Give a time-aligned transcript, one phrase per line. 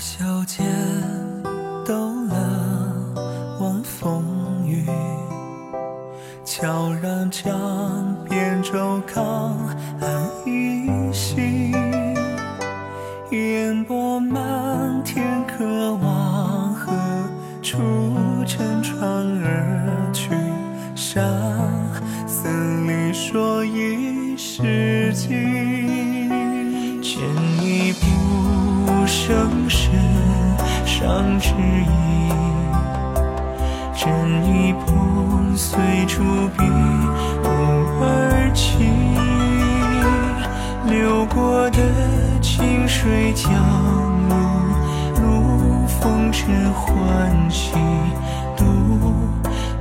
[0.00, 0.66] 袖间
[1.84, 2.34] 抖了
[3.60, 4.24] 晚风
[4.66, 4.86] 雨，
[6.42, 9.22] 悄然将扁舟靠
[10.00, 11.70] 岸一行，
[13.30, 16.90] 烟波漫天，渴望何
[17.62, 17.76] 处
[18.46, 19.06] 乘船
[19.44, 20.30] 而去？
[20.96, 21.22] 山
[22.26, 25.28] 僧里说已是尽，
[27.02, 27.20] 牵
[27.62, 29.89] 一不生世
[31.00, 32.30] 上之意，
[33.96, 34.06] 枕
[34.44, 36.22] 一碰碎竹
[36.58, 36.62] 笔，
[37.42, 37.50] 偶
[38.02, 38.84] 而起，
[40.92, 41.78] 流过的
[42.42, 43.50] 清水江
[44.28, 44.34] 路，
[45.22, 47.72] 路风尘欢喜，
[48.54, 48.62] 独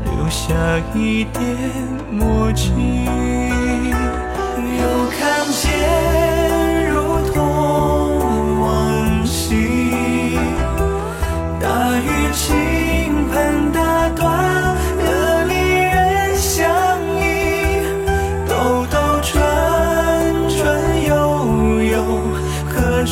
[0.05, 0.53] 留下
[0.95, 1.43] 一点
[2.13, 2.71] 墨迹。
[4.79, 4.81] 又
[5.19, 6.38] 看见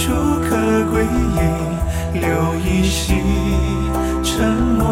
[0.07, 0.55] 处可
[0.89, 1.37] 归隐？
[2.21, 3.21] 留一息
[4.23, 4.87] 沉默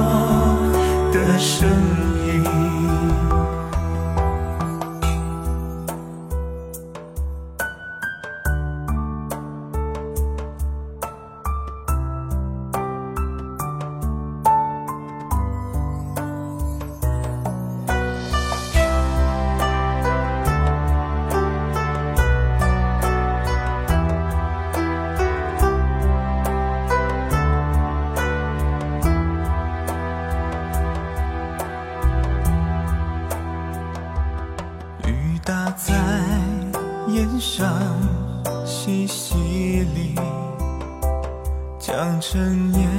[1.13, 1.69] 的声
[2.27, 2.43] 音。
[35.45, 35.93] 打在
[37.07, 37.71] 檐上
[38.65, 39.35] 淅淅
[39.93, 40.19] 沥，
[41.77, 42.89] 将陈年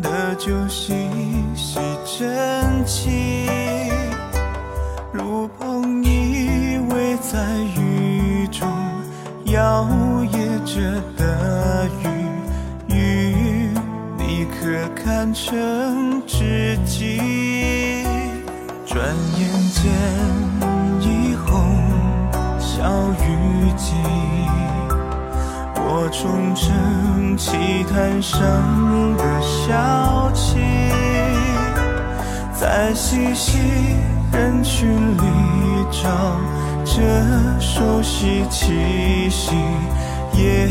[0.00, 0.94] 的酒细
[1.56, 3.90] 细斟起，
[5.12, 8.68] 如捧一位在雨中
[9.46, 9.84] 摇
[10.32, 13.68] 曳着的雨，雨
[14.16, 17.18] 你可看成知己？
[18.86, 19.04] 转
[19.38, 19.90] 眼间
[21.00, 21.69] 已红
[23.14, 23.94] 雨季，
[25.76, 28.38] 我重整起滩上
[29.16, 30.58] 的小憩，
[32.54, 33.58] 在熙熙
[34.32, 35.22] 人群里
[35.90, 36.08] 找
[36.84, 37.00] 着
[37.60, 39.54] 熟悉气息，
[40.34, 40.68] 也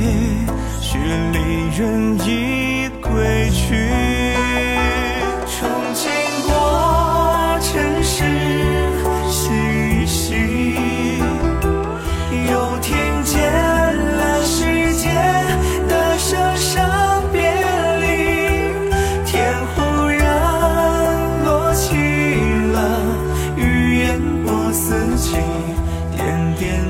[0.81, 0.97] 许
[1.31, 1.37] 离
[1.77, 3.98] 人已归去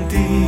[0.09, 0.38] ti.